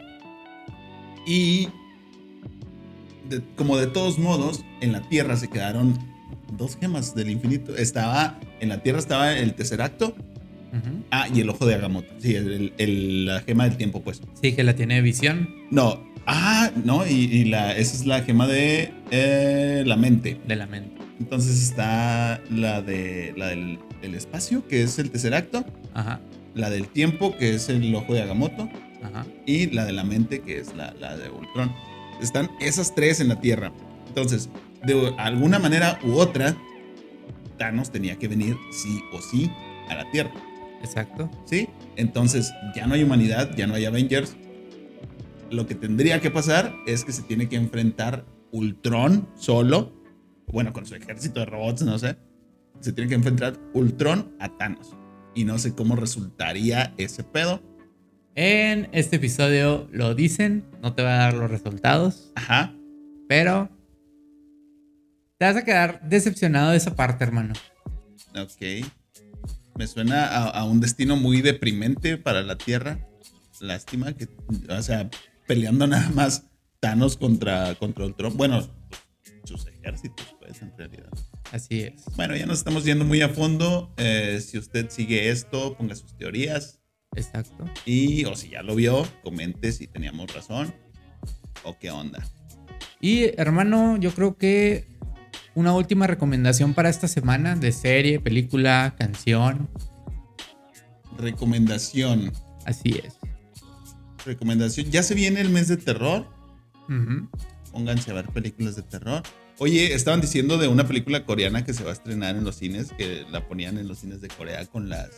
[1.25, 1.69] Y
[3.29, 5.97] de- como de todos modos, en la Tierra se quedaron
[6.57, 7.75] dos gemas del infinito.
[7.77, 10.15] Estaba, en la Tierra estaba el tercer acto.
[11.11, 12.13] Ah, y el ojo de Agamotto.
[12.19, 14.21] Sí, el- el- la gema del tiempo, pues.
[14.41, 16.09] Sí, que la tiene visión No.
[16.25, 20.39] Ah, no, y, y la, esa es la gema de eh, la mente.
[20.47, 21.01] de la mente.
[21.19, 25.65] Entonces está la, de, la del el espacio, que es el tercer acto.
[25.93, 26.19] Ajá.
[26.55, 28.69] La del tiempo, que es el ojo de Agamotto.
[29.03, 29.25] Ajá.
[29.45, 31.71] y la de la mente, que es la, la de Ultron.
[32.21, 33.71] Están esas tres en la Tierra.
[34.07, 34.49] Entonces,
[34.85, 36.55] de alguna manera u otra,
[37.57, 39.51] Thanos tenía que venir sí o sí
[39.89, 40.31] a la Tierra.
[40.83, 41.29] Exacto.
[41.45, 41.69] ¿Sí?
[41.95, 44.35] Entonces, ya no hay humanidad, ya no hay Avengers.
[45.49, 49.93] Lo que tendría que pasar es que se tiene que enfrentar Ultron solo,
[50.47, 52.17] bueno, con su ejército de robots, no sé.
[52.79, 54.95] Se tiene que enfrentar Ultron a Thanos.
[55.35, 57.61] Y no sé cómo resultaría ese pedo.
[58.35, 62.73] En este episodio lo dicen, no te va a dar los resultados, Ajá.
[63.27, 63.69] pero
[65.37, 67.53] te vas a quedar decepcionado de esa parte, hermano.
[68.35, 68.85] Ok.
[69.77, 72.99] Me suena a, a un destino muy deprimente para la Tierra.
[73.59, 74.27] Lástima que,
[74.69, 75.09] o sea,
[75.47, 76.45] peleando nada más
[76.79, 78.35] Thanos contra, contra Ultron.
[78.37, 78.67] Bueno,
[79.43, 81.09] sus ejércitos, pues, en realidad.
[81.51, 82.05] Así es.
[82.15, 83.93] Bueno, ya nos estamos yendo muy a fondo.
[83.97, 86.80] Eh, si usted sigue esto, ponga sus teorías.
[87.15, 87.65] Exacto.
[87.85, 90.73] Y, o si ya lo vio, comente si teníamos razón
[91.63, 92.23] o qué onda.
[92.99, 94.87] Y hermano, yo creo que
[95.55, 99.69] una última recomendación para esta semana de serie, película, canción.
[101.17, 102.31] Recomendación.
[102.65, 103.17] Así es.
[104.25, 104.89] Recomendación.
[104.91, 106.27] Ya se viene el mes de terror.
[106.87, 107.27] Ujú.
[107.71, 109.23] Pónganse a ver películas de terror.
[109.57, 112.91] Oye, estaban diciendo de una película coreana que se va a estrenar en los cines,
[112.93, 115.09] que la ponían en los cines de Corea con las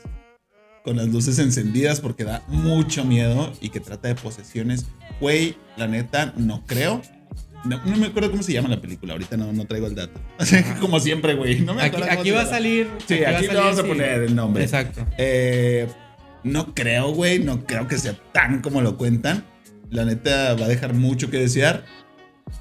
[0.83, 4.85] con las luces encendidas porque da mucho miedo y que trata de posesiones.
[5.19, 7.01] Güey, la neta, no creo.
[7.63, 10.19] No, no me acuerdo cómo se llama la película, ahorita no, no traigo el dato.
[10.81, 11.61] Como siempre, güey.
[11.61, 12.89] No me Aquí, acuerdo aquí se va a salir.
[13.07, 13.87] Sí, aquí salir, vamos a sí.
[13.87, 14.63] poner el nombre.
[14.63, 15.05] Exacto.
[15.17, 15.87] Eh,
[16.43, 17.39] no creo, güey.
[17.39, 19.45] No creo que sea tan como lo cuentan.
[19.89, 21.85] La neta va a dejar mucho que desear.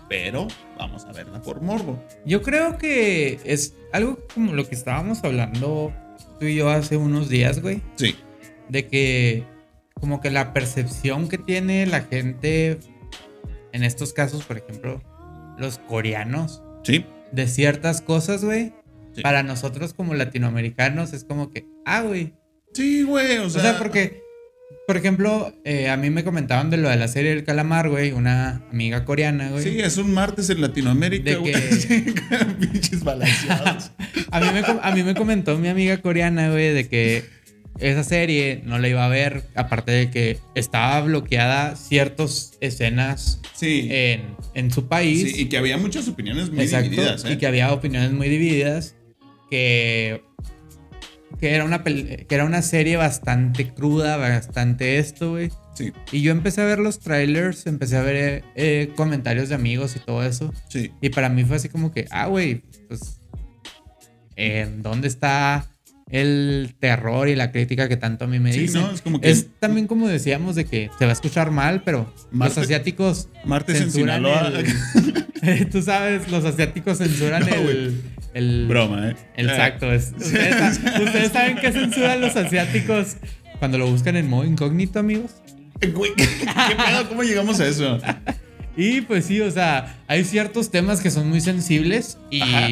[0.09, 0.47] Pero
[0.79, 2.01] vamos a verla por morbo.
[2.25, 5.93] Yo creo que es algo como lo que estábamos hablando
[6.39, 7.81] tú y yo hace unos días, güey.
[7.97, 8.15] Sí.
[8.69, 9.45] De que
[9.95, 12.79] como que la percepción que tiene la gente
[13.73, 15.03] en estos casos, por ejemplo,
[15.59, 17.05] los coreanos, Sí.
[17.31, 18.73] de ciertas cosas, güey.
[19.15, 19.23] Sí.
[19.23, 22.33] Para nosotros como latinoamericanos es como que, ah, güey.
[22.75, 23.39] Sí, güey.
[23.39, 24.23] O O sea, sea, porque,
[24.87, 28.13] por ejemplo, eh, a mí me comentaban de lo de la serie del calamar, güey,
[28.13, 29.63] una amiga coreana, güey.
[29.63, 31.53] Sí, es un martes en Latinoamérica, güey.
[31.89, 32.15] que-
[32.59, 33.91] Pinches balanceados.
[34.33, 37.25] A mí, me, a mí me comentó mi amiga coreana, güey, de que
[37.79, 43.88] esa serie no la iba a ver, aparte de que estaba bloqueada ciertas escenas Sí.
[43.90, 45.33] en, en su país.
[45.33, 47.25] Sí, y que había muchas opiniones muy Exacto, divididas.
[47.25, 47.33] ¿eh?
[47.33, 48.95] Y que había opiniones muy divididas.
[49.51, 50.23] Que,
[51.38, 55.51] que, era una, que era una serie bastante cruda, bastante esto, güey.
[55.75, 59.97] Sí, Y yo empecé a ver los trailers, empecé a ver eh, comentarios de amigos
[59.97, 60.53] y todo eso.
[60.68, 60.90] sí.
[61.01, 63.18] Y para mí fue así como que, ah, güey, pues,
[64.37, 65.66] ¿en dónde está
[66.11, 68.83] el terror y la crítica que tanto a mí me Sí, dicen?
[68.83, 71.83] no, es como que- Es también como decíamos de que se va a escuchar mal,
[71.85, 78.01] pero Marte- los asiáticos Martes en censuran el- Tú sabes, los asiáticos censuran No, el,
[78.35, 78.66] el...
[78.68, 79.16] Broma, ¿eh?
[79.37, 79.90] el Exacto.
[79.92, 83.16] es- ustedes, sa- ustedes saben que censuran los asiáticos
[83.59, 85.31] cuando lo buscan en modo incógnito, amigos.
[85.81, 87.09] Eh, Güey, ¿qué pedo?
[87.09, 87.99] ¿Cómo llegamos a eso?
[88.77, 92.68] Y pues sí, o sea, hay ciertos temas que son muy sensibles Ajá.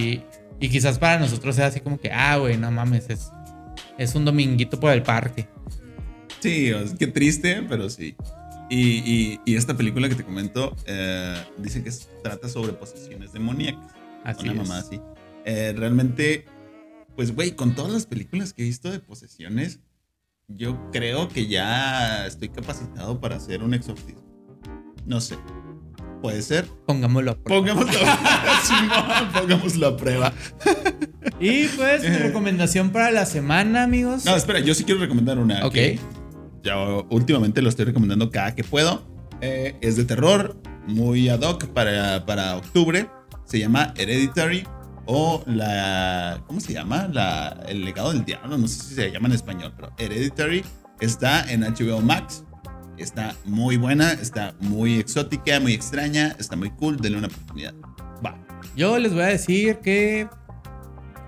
[0.61, 3.31] Y, quizás para nosotros sea así como que, ah, güey, no mames, es,
[3.99, 5.49] es un dominguito por el parque.
[6.41, 8.17] Sí, qué triste, pero sí.
[8.71, 11.91] Y, y- y esta película que te comento eh, dice que
[12.23, 13.93] trata sobre posesiones demoníacas.
[14.25, 14.69] Así Una es.
[14.69, 15.01] mamá así.
[15.45, 16.45] Eh, realmente,
[17.17, 19.81] pues, güey, con todas las películas que he visto de posesiones,
[20.49, 24.23] yo creo que ya estoy capacitado para hacer un exorcismo.
[25.05, 25.37] No sé.
[26.23, 26.67] Puede ser.
[26.87, 27.33] Pongámoslo.
[27.33, 27.61] a prueba.
[27.61, 27.93] Pongámoslo,
[28.65, 30.33] Simón, pongámoslo a prueba.
[31.39, 34.25] Y pues, mi recomendación para la semana, amigos.
[34.25, 35.67] No, espera, yo sí quiero recomendar una.
[35.67, 35.77] Ok.
[36.63, 36.77] Ya
[37.09, 39.09] últimamente lo estoy recomendando cada que puedo.
[39.41, 43.09] Eh, es de terror, muy ad hoc para, para octubre.
[43.45, 44.67] Se llama Hereditary
[45.07, 46.43] o la.
[46.47, 47.09] ¿Cómo se llama?
[47.11, 48.59] La, el legado del diablo.
[48.59, 50.65] No sé si se llama en español, pero Hereditary
[51.01, 52.45] está en HBO Max.
[53.01, 56.99] Está muy buena, está muy exótica, muy extraña, está muy cool.
[56.99, 57.75] Denle una oportunidad.
[58.25, 58.39] Va.
[58.77, 60.29] Yo les voy a decir que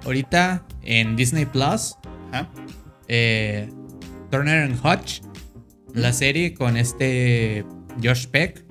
[0.04, 1.96] ahorita en Disney Plus,
[2.30, 2.50] Ajá.
[3.08, 3.70] eh,
[4.30, 5.22] Turner and Hutch,
[5.94, 7.64] la serie con este
[8.02, 8.64] Josh Peck.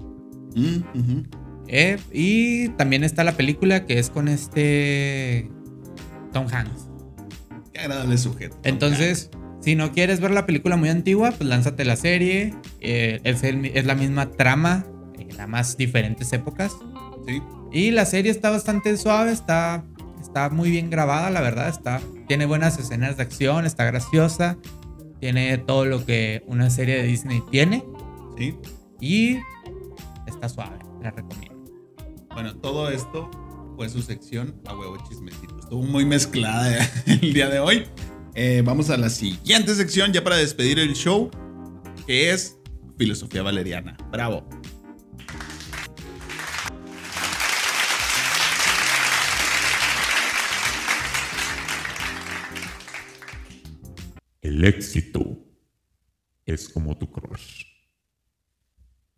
[0.56, 1.24] Mm,
[1.68, 5.50] eh, y también está la película que es con este
[6.34, 6.88] Tom Hanks.
[7.74, 8.60] Qué agradable sujeto.
[8.64, 12.54] Entonces, si no quieres ver la película muy antigua, pues lánzate la serie.
[12.80, 14.86] eh, es, el- es la misma trama,
[15.18, 16.72] en las más diferentes épocas.
[17.28, 17.42] Sí.
[17.72, 19.86] Y la serie está bastante suave, está,
[20.22, 21.70] está muy bien grabada, la verdad.
[21.70, 24.58] Está, tiene buenas escenas de acción, está graciosa.
[25.20, 27.84] Tiene todo lo que una serie de Disney tiene.
[28.38, 28.56] Sí.
[29.00, 29.38] Y
[30.28, 31.62] está suave, la recomiendo.
[32.34, 33.30] Bueno, todo esto
[33.76, 35.60] fue su sección a huevo chismecito.
[35.60, 37.86] Estuvo muy mezclada el día de hoy.
[38.34, 41.30] Eh, vamos a la siguiente sección ya para despedir el show,
[42.08, 42.58] que es
[42.98, 43.98] filosofía valeriana.
[44.10, 44.48] Bravo.
[54.42, 55.38] El éxito
[56.46, 57.66] es como tu crush.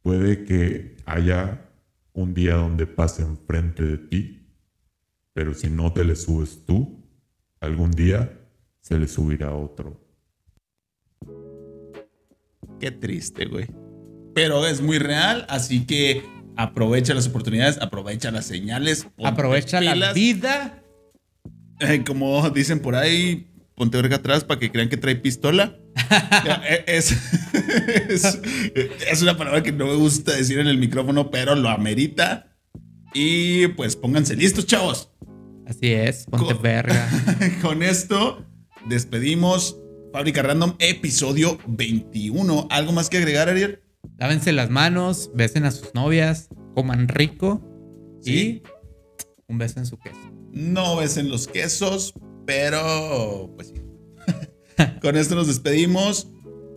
[0.01, 1.69] Puede que haya
[2.13, 4.49] un día donde pase enfrente de ti,
[5.33, 7.07] pero si no te le subes tú,
[7.59, 8.42] algún día
[8.83, 9.99] se le subirá otro.
[12.79, 13.67] Qué triste, güey.
[14.35, 16.23] Pero es muy real, así que
[16.57, 19.07] aprovecha las oportunidades, aprovecha las señales.
[19.23, 20.83] Aprovecha la vida.
[21.79, 25.79] Eh, como dicen por ahí, ponte verga atrás para que crean que trae pistola.
[26.69, 27.11] Eh, es,
[28.09, 28.39] es,
[29.09, 32.55] es una palabra que no me gusta decir en el micrófono, pero lo amerita.
[33.13, 35.09] Y pues pónganse listos, chavos.
[35.65, 37.09] Así es, ponte verga.
[37.61, 38.45] Con esto
[38.87, 39.77] despedimos
[40.11, 42.67] Fábrica Random, episodio 21.
[42.69, 43.81] ¿Algo más que agregar, Ariel?
[44.17, 47.61] Lávense las manos, besen a sus novias, coman rico
[48.21, 48.33] Sí.
[48.37, 48.63] y
[49.47, 50.17] un beso en su queso.
[50.51, 52.13] No besen los quesos,
[52.45, 53.81] pero pues sí.
[55.01, 56.27] Con esto nos despedimos.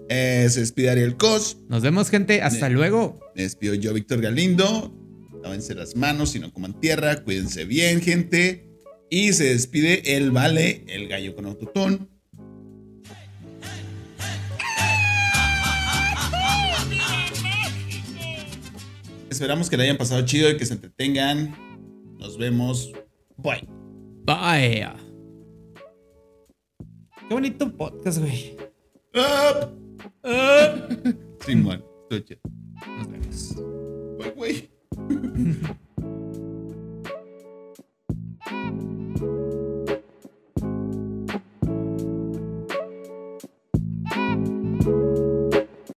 [0.09, 1.59] Eh, se despide Ariel Cos.
[1.69, 2.41] Nos vemos, gente.
[2.41, 3.19] Hasta luego.
[3.35, 4.95] Me despido yo, Víctor Galindo.
[5.43, 7.23] Lávense las manos y no coman tierra.
[7.25, 8.69] Cuídense bien, gente.
[9.09, 12.09] Y se despide el Vale, el gallo con autotón.
[19.31, 21.55] Esperamos que le hayan pasado chido y que se entretengan.
[22.19, 22.91] Nos vemos.
[23.37, 23.69] Bye.
[24.25, 24.89] Bye.
[27.29, 28.57] Qué bonito podcast, güey.
[29.15, 29.73] Up.
[30.25, 30.89] Ah.
[31.45, 31.85] Simón.
[32.11, 32.41] chido.
[32.99, 33.57] Nos vemos.
[34.19, 34.71] Bye, güey.